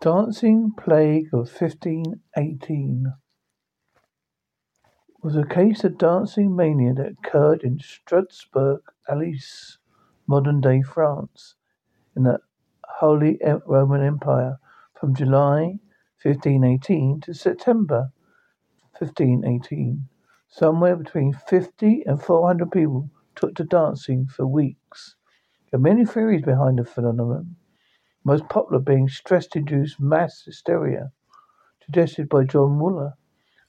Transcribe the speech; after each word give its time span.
Dancing 0.00 0.70
Plague 0.78 1.34
of 1.34 1.50
1518 1.50 3.14
was 5.24 5.34
a 5.34 5.44
case 5.44 5.82
of 5.82 5.98
dancing 5.98 6.54
mania 6.54 6.94
that 6.94 7.16
occurred 7.18 7.64
in 7.64 7.80
Strasbourg, 7.80 8.80
Alsace, 9.08 9.78
modern 10.28 10.60
day 10.60 10.82
France, 10.82 11.56
in 12.14 12.22
the 12.22 12.38
Holy 13.00 13.40
Roman 13.66 14.00
Empire 14.00 14.60
from 14.94 15.16
July 15.16 15.80
1518 16.22 17.20
to 17.22 17.34
September 17.34 18.12
1518. 19.00 20.08
Somewhere 20.48 20.94
between 20.94 21.32
50 21.32 22.04
and 22.06 22.22
400 22.22 22.70
people 22.70 23.10
took 23.34 23.56
to 23.56 23.64
dancing 23.64 24.28
for 24.28 24.46
weeks. 24.46 25.16
There 25.72 25.80
are 25.80 25.82
many 25.82 26.04
theories 26.04 26.42
behind 26.42 26.78
the 26.78 26.84
phenomenon 26.84 27.56
most 28.28 28.48
popular 28.50 28.78
being 28.78 29.08
stress-induced 29.08 29.98
mass 29.98 30.42
hysteria, 30.44 31.10
suggested 31.82 32.28
by 32.28 32.44
John 32.44 32.72
Muller. 32.72 33.14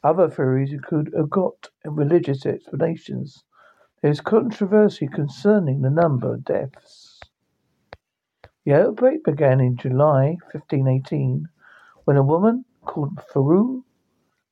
Other 0.04 0.30
theories 0.30 0.74
include 0.74 1.14
occult 1.14 1.70
and 1.86 1.98
religious 1.98 2.46
explanations. 2.46 3.46
There 4.02 4.12
is 4.12 4.20
controversy 4.20 5.08
concerning 5.08 5.82
the 5.82 5.90
number 5.90 6.34
of 6.34 6.44
deaths. 6.44 7.22
The 8.66 8.74
outbreak 8.74 9.24
began 9.24 9.62
in 9.62 9.78
July 9.78 10.36
1518 10.52 11.48
when 12.04 12.18
a 12.18 12.24
woman 12.24 12.66
called 12.84 13.18
Faru 13.32 13.84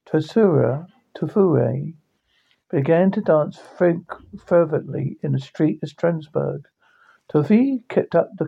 Tosura 0.05 0.87
Tufure 1.15 1.93
began 2.69 3.11
to 3.11 3.19
dance 3.19 3.59
fervently 4.45 5.17
in 5.21 5.33
the 5.33 5.39
street 5.39 5.83
of 5.83 5.89
Strasbourg. 5.89 6.65
Troffea 7.29 7.83
kept 7.89 8.15
up 8.15 8.29
the 8.37 8.47